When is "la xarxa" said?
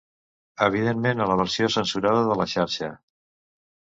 2.39-2.89